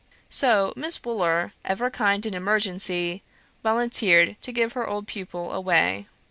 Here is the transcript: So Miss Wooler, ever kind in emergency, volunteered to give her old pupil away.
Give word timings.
So 0.31 0.73
Miss 0.75 1.03
Wooler, 1.03 1.53
ever 1.63 1.91
kind 1.91 2.25
in 2.25 2.33
emergency, 2.33 3.21
volunteered 3.61 4.35
to 4.41 4.51
give 4.51 4.73
her 4.73 4.87
old 4.89 5.05
pupil 5.05 5.53
away. 5.53 6.07